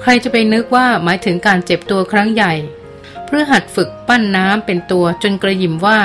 [0.00, 2.52] ใครจะไปนึกว่าหมายถึงการเจ็บตัวครั้งใหญ่
[3.26, 5.98] เพื่อหัดฝึกปั้นน้ำเป็นตัวจนกระยิมว่า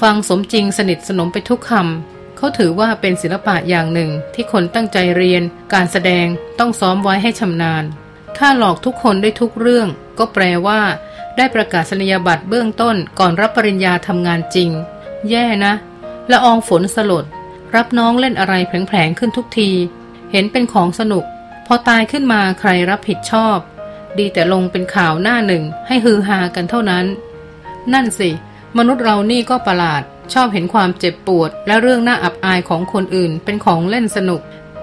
[0.00, 2.09] ฟังสมจริงสนิทสนมไปทุกคำ
[2.40, 6.26] เขาถือว่าเป็นศิลปะอย่างหนึ่งที่คนตั้งใจเรียน การแสดง
[6.58, 7.84] ต้องซ้อมไว้ให้ชำนาญ
[8.38, 10.80] ถ้าหลอกทุกคนได้ทุกเรื่อง ก็แปลว่า
[11.36, 14.70] ได้ประกาศนียบัตรเบื้องต้นก่อนรับปริญญาทำงานจริง
[15.30, 15.74] แย่นะ
[16.30, 17.24] ละอองฝนสลด
[17.74, 19.70] รับน้องเล่นอะไรแผลงๆขึ้นทุกที
[20.32, 21.24] เห็นเป็นของสนุก
[21.66, 23.58] พอตายขึ้นมาใครรับผิดชอบ
[24.18, 27.06] ดีแต่ลงเป็นข่าวหน้าหนึ่งให้ฮือฮากันเท่านั้น
[27.92, 28.30] นั่นสิ
[28.78, 30.02] มนุษย์เรานี่ก็ประหลาด
[30.34, 34.40] ชอบเห็นความเจ็บปวด และเรื่องน่าอับอายของคนอื่น เป็นของเล่นสนุก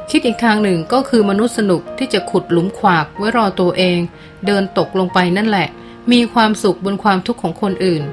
[0.09, 3.99] คิดอีกทางหนึ่งก็คือมนุษย์สนุกที่จะขุดหลุมขวากไว้รอตัวเอง
[4.45, 5.67] เดินตกลงไปนั่นแหละ
[6.11, 8.03] มีความสุขบนความทุกข์ของคนอื่น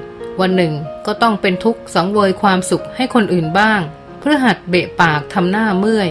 [0.41, 0.73] วันหนึ่ง
[1.05, 3.81] ก็ต้องเป็นทุกข์สังเวยความสุขให้คนอื่นบ้าง
[4.19, 6.09] เพื่อหัดเบะปากทำหน้าเมื่อย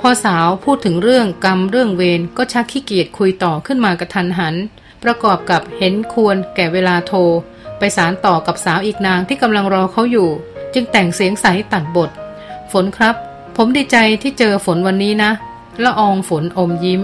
[0.00, 4.54] พอสาวพูดถึงเรื่องกรรมเรื่องเวรก็ชักขี้เกียจคุยต่อขึ้นมากระทันหัน
[5.02, 7.20] ประกอบกับเห็นควรแก่เวลาโทร
[7.78, 10.30] ไปสารต่อกับสาวอีกนางที่กำลังรอเขาอยู่
[10.74, 12.10] จึงแต่งเสียงใสตัดบท
[12.72, 13.14] ฝนครับ
[13.56, 15.32] ผมดีใจที่เจอฝนวันนี้นะ
[15.84, 17.00] ละอองฝนอมยิ้ม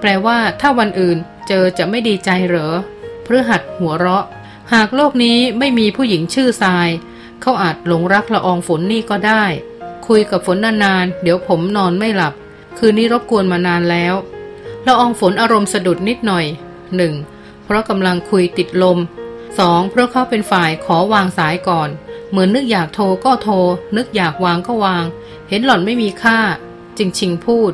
[0.00, 2.72] แปลว่าถ้าวันอื่นเจอจะไม่ดีใจเหรอ
[3.24, 4.24] พฤหัสหัวเราะ
[4.72, 6.88] หากโลกนี้ไม่มีผู้หญิงชื่อทราย
[7.40, 9.44] เขาอาจหลงรักละอองฝนนี่ก็ได้
[10.06, 12.34] คุยกับฝนนานๆ เดี๋ยวผมนอนไม่หลับ
[12.78, 14.14] คืนนี้รบกวนมานานแล้ว
[14.86, 16.46] ละอองฝนอารมณ์สะดุดนิดหน่อย
[16.96, 17.14] หนึ่ง
[17.64, 18.98] เพราะกำลังคุยติดลม
[19.58, 21.88] สองเพราะเขาเป็นฝ่ายขอวางสายก่อน
[22.30, 23.54] เหมือนนึกอยากโทรก็โทร
[23.96, 25.04] นึกอยากวางก็วาง
[25.48, 26.38] เห็นหล่อนไม่มีค่า
[26.98, 27.72] จึงชิงพูด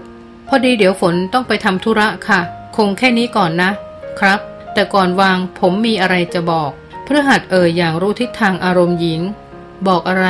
[0.48, 2.40] พอดีเดี๋ยวฝนต้องไปทำธุระค่ะ
[2.76, 3.70] คงแค่นี้ก่อนนะ
[4.20, 4.40] ครับ
[4.74, 6.70] แต่ก่อนวางผมมีอะไรจะบอก
[7.04, 9.20] เพื่อหัดเอ่ยอย่างรู้ทิศทางอารมณ์หญิง
[9.88, 10.26] บอกอะไร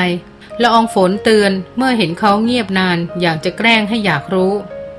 [0.63, 4.53] ละอองฝนเตือนเมื่อเห็นเขาเงียบนานอยากจะแกล้งให้อยากรู้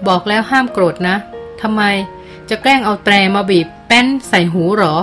[0.07, 1.15] บอกแล้วห้ามโกรธนะ
[1.61, 1.81] ทำไม
[2.49, 4.95] จะแกล้งเอาแตรมาบีบแป้นใส่หูหรอ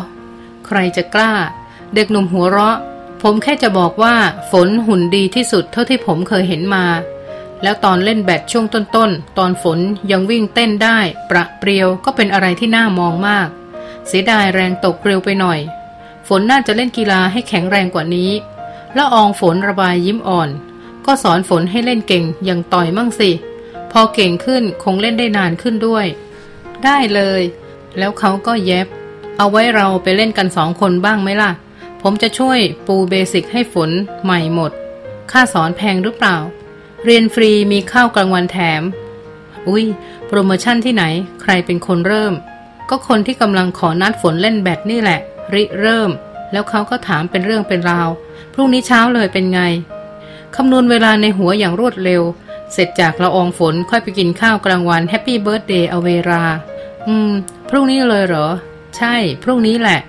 [0.66, 1.32] ใครจะกล้า
[1.94, 2.76] เด็กหนุ่มหัวเราะ
[3.22, 4.14] ผมแค่จะบอกว่า
[4.50, 6.84] ฝนหุ่นดีที่สุดเท่าที่ผมเคยเห็นมา
[7.62, 9.78] แล้วตอนเล่นแบดช่วงต้นๆตอนฝน
[10.10, 10.98] ยังวิ่งเต้นได้
[11.30, 13.48] ประเปรียวก็เป็นอะไรที่น่ามองมาก
[14.06, 15.60] เสียดายแรงตกเร็วไปหน่อย
[16.28, 18.30] ฝนน่าจะเล่นกีฬาให้แข็งแรงกว่านี้
[18.96, 20.50] ล้วอองฝนระบายยิ้มอ่อน
[21.06, 23.30] ก็สอนฝนให้เล่นเก่งอย่างต่อยมั่งสิ
[23.92, 26.06] พอเก่งขึ้นคงเล่นได้นานขึ้นด้วย
[26.84, 27.42] ได้เลย
[27.98, 28.86] แล้วเขาก็เย็บ
[29.38, 31.50] เอาไว้เราไปเล่นกันสองคนบ้างไหมล่ะ
[32.02, 33.90] ผมจะช่วยปูเบสิกให้ฝน
[34.24, 34.72] ใหม่หมด
[35.30, 36.36] ค่าสอนแพงหรือเปล่า
[37.04, 38.82] เรียนฟรีมีข้าวกลางวันแถม
[39.68, 39.84] อุ้ย
[40.26, 41.04] โปรโมชั่นที่ไหน
[41.42, 42.34] ใครเป็นคนเริ่ม
[42.88, 45.20] ก็คนที่กำลังขอนัดฝนเล่นแบดนี่แหละ
[45.54, 46.10] ริเริ่ม
[46.52, 48.08] แล้วเขาก็ถามเป็นเรื่องเป็นราว
[48.54, 49.60] พรุ่งนี้เช้าเลยเป็นไง
[50.56, 52.22] คำนวณเวลาในหัวอย่างรวดเร็ว
[52.72, 56.42] เสร็จจากละอองฝนค่อยไปกินข้าวกลางวัน Happy Birthday เอาเวลา
[57.06, 57.30] อืม
[57.68, 58.46] พรุ่งนี้เลยเหรอ
[58.96, 60.00] ใช่ พรุ่งนี้แหละ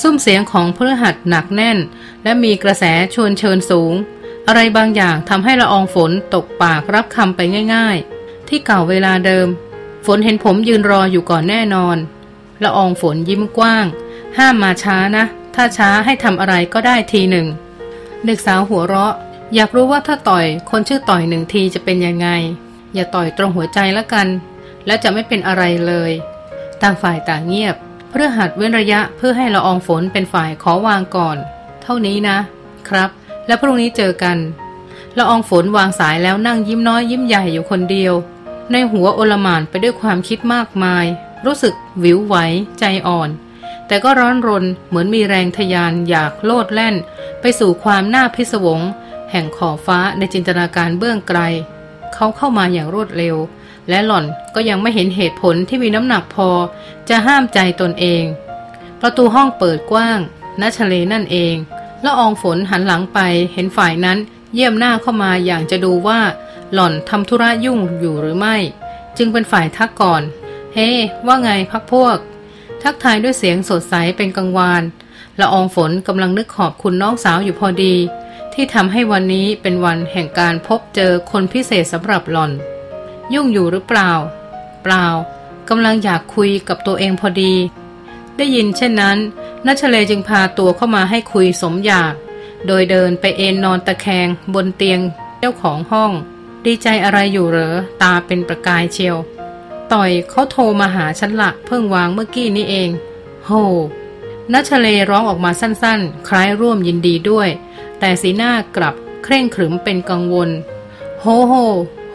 [0.00, 1.78] ซุ้มเสียงของพฤหัสหนักแน่น
[2.22, 2.84] และมีกระแส
[3.14, 3.94] ชวนเชิญสูง
[4.46, 7.40] อะไรบางอย่างทำให้ละอองฝนตกปากรับคำไป
[7.74, 9.48] ง่าย ๆ ที่เก่าเวลาเดิม
[10.06, 11.96] ฝนเห็นผมยืนรออยู่ก่อนแน่นอน
[12.64, 13.86] ละอองฝนยิ้มกว้าง
[14.38, 17.46] ห้ามมาช้านะ ถ้าช้าให้ทำอะไรก็ได้ทีหนึ่ง
[18.24, 19.14] เด็กสาวหัวเราะ
[19.54, 22.28] อยากรู้ว่าถ้าต่อยคนชื่อต่อยหนึ่งทีจะเป็นยังไง
[22.94, 24.28] อย่าต่อยตรงหัวใจละกัน
[24.86, 26.12] แล้วจะไม่เป็นอะไรเลย
[26.82, 27.76] ต่างฝ่ายต่างเงียบ
[28.10, 31.36] เพื่อหัดเว้นระยะเพื่อให้ละอองฝนเป็นฝ่ายขอวางก่อน
[31.82, 32.36] เท่านี้นะ
[32.88, 33.10] ครับ
[33.46, 34.38] แล้วพรุ่งนี้เจอกัน
[35.18, 38.14] ละอองฝนวางสายแล้วนั่งยิ้มน้อยยิ้มใหญ่อยู่คนเดียว
[38.72, 41.04] ในหัวโอลมานไปด้วยความคิดมากมาย
[41.46, 42.36] รู้สึกวิวไหว
[42.78, 43.30] ใจอ่อน
[43.86, 46.94] แต่ก็ร้อนรนเหมือนมีแรงทยานอยากโลดแล่น
[47.40, 48.80] ไปสู่ความน่าพิศวง
[49.30, 51.40] แห่งขอบฟ้าในจินตนาการเบื้องไกล
[52.14, 53.36] เขาเข้ามาอย่างรวดเร็ว
[53.90, 54.24] และหล่อน
[54.54, 56.48] ก็ยังไม่เห็นเหตุผลที่มีน้ำหนักพอ
[57.08, 58.24] จะห้ามใจตนเอง
[59.00, 60.18] ประตูห้องเปิดกว้าง
[60.60, 61.54] นัชเลนั่นเอง
[62.04, 63.18] ละอองฝนหันหลังไป
[63.52, 64.18] เห็นฝ่ายนั้น
[64.54, 66.20] เยี่ยมหน้าเข้ามาอย่างจะดูว่า
[66.72, 68.56] หล่อนทำธุระยุ่งอยู่หรือไม่
[69.16, 70.22] จึงเป็นฝ่ายทักก่อน
[70.74, 72.18] เฮ้ hey, ว่าไงพักพวก
[72.82, 74.82] ทักทายด้วยเสียงสดใสเป็นกังวาน
[75.40, 77.94] ละอองฝนกำลังนึกขอบคุณน้องสาวอยู่พอดี
[78.54, 82.52] ที่ทำให้วันนี้เป็นวันแห่งการพบเจอคนพิเศษสำหรับหล่อน
[83.34, 84.10] ยุ่งอยู่หรือเปล่า
[84.82, 85.06] เปล่า
[85.68, 87.54] กำลังอยากคุยกับตัวเองพอดี
[88.36, 89.18] ได้ยินเช่นนั้น
[89.66, 92.14] นัชเลจึงพาตัวเข้ามาให้คุยสมอยาก
[92.66, 95.00] โดยเดินไปเอนนอนตะแคงบนเตียง
[95.38, 96.12] เจ้าของห้อง
[96.64, 99.16] ดีใจอะไรอยู่เหรอ ตาเป็นประกายเชียว
[99.92, 102.90] ต่อยเขาโทรมาหาฉันละเพิ่งวางเมื่อกี้นี้เอง
[103.46, 103.50] โห
[104.52, 107.48] นัชเลร้องออกมาสั้นๆ คล้ายร่วมยินดีด้วย
[107.98, 110.50] แต่สีหน้ากลับเคร่งขรึมเป็นกังวล
[111.20, 111.52] โฮโฮ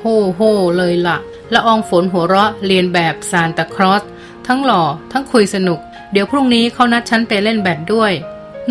[0.05, 0.41] โฮโฮ
[0.77, 1.17] เลยละ่ะ
[1.53, 4.03] ละอองฝนหัวเราะเลียนแบบซานตาคลอส
[4.47, 5.79] ทั้งหล่อ ทั้งคุยสนุก
[6.11, 8.13] เดี๋ยวพรุ่งนี้เขานัดฉันไปเล่นแบดด้วย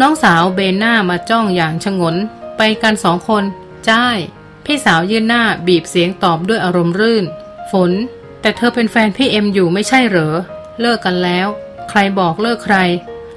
[0.00, 2.16] น้องสาวเบนหน้ามาจ้องอย่างฉงน
[2.56, 3.44] ไปกันสองคน
[3.88, 4.18] จ้า
[4.64, 7.24] พี่สาวยื่นหน้าบีบเสียงตอบด้วยอารมณ์รื่น
[7.72, 7.90] ฝน
[8.40, 10.34] แต่เธอเป็นแฟนพี่เอ็มอยู่ไม่ใช่เหรอ
[10.80, 11.46] เลิกกันแล้ว
[11.88, 12.76] ใครบอกเลิกใคร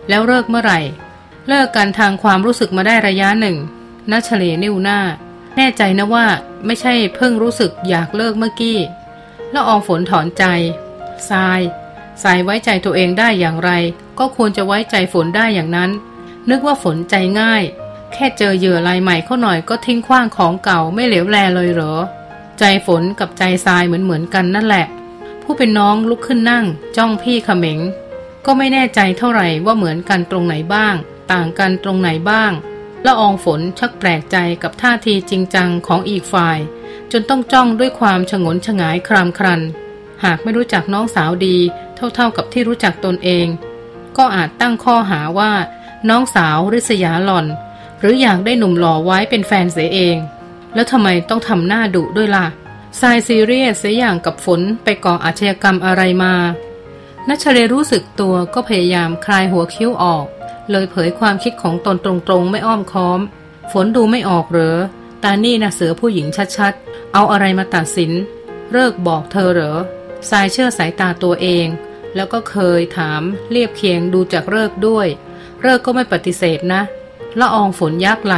[0.09, 0.79] แล้วเลิกเมื่อไหร่
[1.47, 3.57] เลิกกันทางความรู้สึกมาได้ระยะหนึ่ง
[4.11, 4.99] นัชเลนิ้วหน้า
[5.55, 6.25] แน่ใจนะว่า
[6.65, 8.77] ไม่ใช่เพิ่งรู้สึกอยากเลิกเมื่อกี้
[9.51, 10.43] แล้วอองฝนถอนใจ
[11.29, 11.59] ทราย
[12.23, 13.71] ทรายไว้ใจตัวเองได้อย่างไร
[14.19, 15.91] ก็ควรจะไว้ใจฝนได้อย่างนั้น
[16.49, 17.63] นึกว่าฝนใจง่าย
[18.13, 21.95] แค่เจอเหยื่อลายใหม่เข้าหน่อยก็ทิ้งขว้างของเก่าไม่เหลวแลเลยเหรอ
[22.59, 24.85] ใจฝนกับใจทรายเหมือนเหมือนกันนั่นแหละ
[25.43, 26.65] ผู้เป็นน้องลุกขึ้นนั่ง
[26.97, 27.79] จ้องพี่ขม็ง
[28.45, 30.95] ก็ไม่แน่ใจเท่าไหร่ว่าเหมือนกันตรงไหนบ้าง
[31.31, 32.51] ต่างกันตรงไหนบ้าง
[33.05, 36.59] ละอองฝนชักแปลกใจกับท่าทีจริงจังของอีกฝ่าย
[37.11, 39.61] จนต้องจ้องด้วยความฉงนฉงายครามครัน
[40.23, 41.57] หากไม่รู้จักน้องสาวดี
[41.95, 43.47] เท่าๆกับที่รู้จักตนเอง
[44.17, 45.51] ก็อาจตั้งข้อหาว่า
[46.09, 47.45] น้องสาวริษยาหล่อน
[47.99, 50.17] หรืออยากได้หนุ่มหล่อไว้เป็นแฟนเสียเอง
[50.73, 52.45] แล้วทำไมต้องทำหน้าดุด้วยล่ะ
[52.99, 56.33] ทรายซีเรียสเสียอย่างกับฝนไปก่ออาชญากรรมอะไรมา
[57.27, 60.25] นัชเลรู้สึกตัวก็พยายามคลายหัวคิ้วออก
[60.71, 63.19] เลยเผยความคิดของตนตรงๆ ไม่อ้อมค้อม
[63.71, 64.79] ฝนดูไม่ออกเหรอ
[65.23, 68.11] ตานี่นะเสือผู้หญิงชัดๆ เอาอะไรมาตัดสิน
[68.71, 69.73] เลิกบอกเธอเหรอ
[70.29, 71.67] ทรายเชื่อสายตาตัวเอง
[72.15, 75.07] แล้วก็เคยถามเรียบเคียงดูจากเลิกด้วย
[75.61, 76.81] เลิกก็ไม่ปฏิเสธนะ
[77.39, 78.35] ละอองฝนยักไหล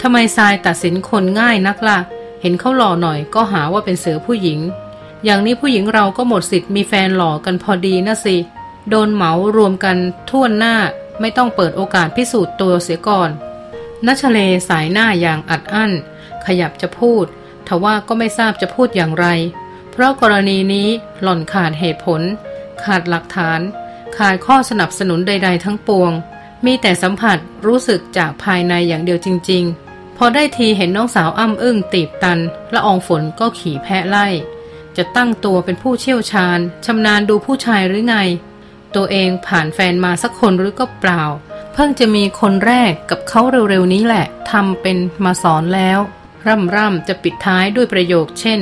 [0.00, 1.98] ทำไมทรายตัดสินคนง่ายนักละ่ะ
[2.42, 4.60] เห็นเขาหล่อหน่อยก็หาว่าเป็นเสือผู้หญิง
[5.24, 8.36] อย่างนี้ผู้หญิงเราก็หมดสิทธิ์มีแฟนหล่อกันพอดีนะสิ
[8.90, 9.96] โดนเหมารวมกัน
[10.30, 10.74] ท่วนหน้า
[11.20, 13.30] ไม่ต้องเปิดโอกาสพิสูจน์ตัวเสียก่อน
[14.06, 15.92] นัชเลสายหน้าอย่างอัดอั้น
[16.46, 17.24] ขยับจะพูด
[17.66, 19.26] ทว่าก็ไม่ทราบจะพูดอย่างไร
[19.90, 20.88] เพราะกรณีนี้
[21.22, 22.22] หล่อนขาดเหตุผล
[22.84, 23.60] ขาดหลักฐาน
[24.16, 26.12] ขาดข้อสนับสนุนใด ๆ ทั้งปวง
[26.66, 32.38] มีแต่สัมผัสรู้สึกจากภายในอย่างเดียวจริง ๆ พอได้ทีเห็นน้องสาวอ้ำอึ้งตีบตัน
[32.74, 34.26] ละอองฝนก็ขี่แพะไล่
[34.96, 38.16] จะตั้งตัวเป็นผู้เชี่ยวชาญชำนาญดูผู้ชายหรือไง
[38.94, 41.22] ตัวเองผ่านแฟนมาสักคนหรือก็เปล่า
[41.72, 45.98] เพิ่งจะมีคนแรกกับเขาเร็วๆนี้แหละทำเป็นมาสอนแล้ว
[46.46, 48.60] ร่ำร่ำจะปิดท้ายด้วยประโยคเช่น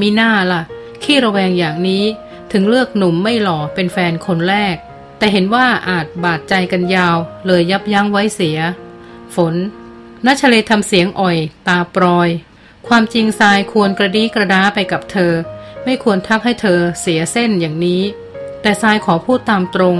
[0.00, 0.62] มีหน้าล่ะ
[1.02, 2.04] ขี้ระแวงอย่างนี้
[2.52, 4.76] ถึงเลือกหนุ่มไม่หล่อเป็นแฟนคนแรก
[5.18, 8.58] แต่เห็นว่าอาจบาดใจกันยาว เลยยับยั้งไว้เสีย
[9.34, 9.54] ฝน
[10.26, 12.28] นัชเลทำเสียงอ่อย ตาปลอย
[12.88, 15.32] ความจริงทรายควรกระดีกระดาไปกับเธอ
[15.84, 18.02] ไม่ควรทักให้เธอเสียเส้นอย่างนี้
[18.62, 19.96] แต่ทรายขอพูดตามตรง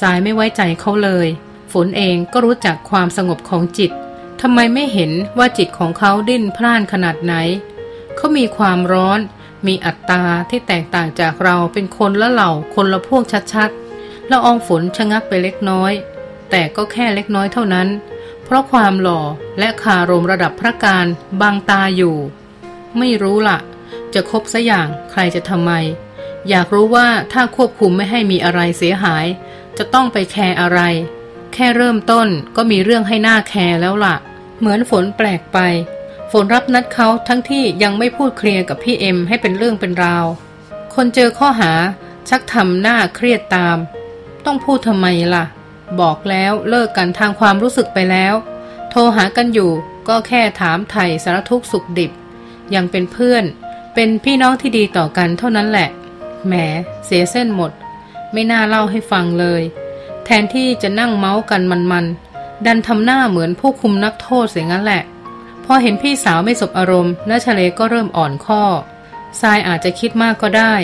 [0.00, 1.26] ทรายไม่ไว้ใจเขาเลย
[1.72, 3.90] ฝนเองก็รู้จักความสงบของจิต
[4.40, 7.34] ทำไมไม่เห็นว่าจิตของเขาดิ้นพล่านขนาดไหน
[8.16, 9.20] เขามีความร้อน
[9.66, 15.92] มีอัตตาที่แตกต่างจากเราเป็นคนละเหล่าคนละพวกชัดๆละอองฝนชะงักไปเล็กน้อย
[16.50, 17.88] แต่ก็แค่เล็กน้อยเท่านั้น
[18.44, 19.20] เพราะความหล่อ
[19.58, 21.06] และคารมระดับพระการ
[21.40, 22.16] บางตาอยู่
[22.98, 23.58] ไม่รู้ละ่ะ
[24.14, 25.72] จะคบซะอย่างใครจะทำไม
[26.48, 29.26] อยากรู้ว่าถ้าควบคุมไม่ให้มีอะไรเสียหาย
[29.78, 30.80] จะต้องไปแคร์อะไร
[31.52, 34.16] แค่เริ่มต้นก็มีเรื่องให้หน้าแคร์แล้วละ่ะ
[34.58, 35.58] เหมือนฝนแปลกไป
[36.32, 40.26] ฝนรับนัดเขาทั้งที่ยังไม่พูดเคลียร์กับพี่เอ็มให้เป็นเรื่องเป็นราว
[40.94, 41.72] คนเจอข้อหา
[42.28, 43.78] ชักทำหน้าเครียดตาม
[44.44, 45.44] ต้องพูดทำไมล่ะ
[46.00, 48.34] บอกแล้วเลิกกันทางความรู้สึกไปแล้ว
[48.90, 49.70] โทรหากันอยู่
[50.08, 52.12] ก็แค่ถามไถ่สารทุกสุขดิบ
[52.74, 53.44] ยังเป็นเพื่อน
[53.94, 55.88] เป็นพี่น้องที่ดีต่อกันเท่านั้นแหละ
[56.46, 56.54] แหม
[57.06, 57.72] เสียเส้นหมด
[58.32, 59.62] ไม่น่าเล่าให้ฟังเลย
[60.24, 65.02] แทนที่จะนั่งเมาส์กันมันๆ ดันทำหน้าเหมือนผู้คุมนักโทษเสียงั้นแหละ
[65.64, 68.62] พอเห็นพี่สาวไม่สบอารมณ์น้าชเลก็เริ่มอ่อนข้อ
[69.40, 70.74] ทรายอาจจะคิดมากก็ได้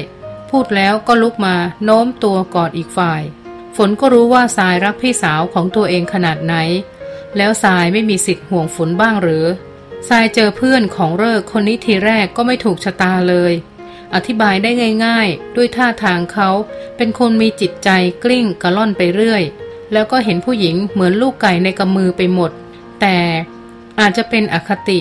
[0.51, 3.23] พูดแล้วก็ลุกมาโน้มตัวกอดอีกฝ่าย
[3.77, 6.55] ฝนก็รู้ว่าทรายรักพี่สาวของตัวเองขนาดไหน
[7.37, 9.45] แล้วทรายไม่มีสิทธิ์ห่วงฝนบ้างหรือ
[10.09, 13.53] ทรายเจอเพื่อนของเลิกคนนี้ทีแรกก็ไม่ถูกชะตาเลย
[14.15, 14.71] อธิบายได้
[15.05, 16.49] ง่ายๆ ด้วยท่าทางเขา
[16.97, 17.91] เป็นคนมีจิตใจ
[18.25, 19.43] กลิ้งกระล่อนไปเรื่อย
[19.93, 22.51] แล้วก็เห็นผู้หญิงเหมือนลูกไก่ในกำมือไปหมด
[23.01, 23.17] แต่
[24.01, 25.01] อาจจะเป็นอคติ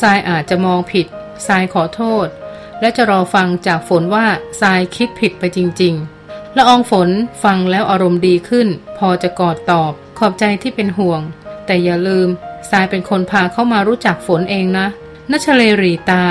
[0.00, 1.06] ทรายอาจจะมองผิด
[1.46, 2.26] ทรายขอโทษ
[2.80, 4.26] และจะรอฟังจากฝนว่า
[4.60, 7.08] ทรายคิดผิดไปจริงๆละอองฝน
[7.44, 11.20] ฟังแล้วอารมณ์ดีขึ้น พอจะกอดตอบขอบใจที่เป็นห่วง
[11.66, 12.28] แต่อย่าลืม
[12.70, 14.86] ทรายเป็นคนพาเข้ามารู้จักฝนเองนะ
[15.30, 16.24] นัชเลรีตา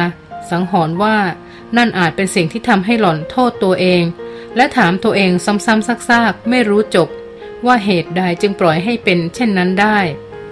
[0.49, 1.17] สังหรณ์ว่า
[1.75, 4.03] นั่นอาจเป็นสิ่งที่ทำให้หล่อนโทษตัวเอง
[4.55, 7.09] และถามตัวเองซ้ำๆซักๆ ไม่รู้จบ
[7.65, 9.97] ว่าเหตุใดจึงปล่อยให้เป็นเช่นนั้นได้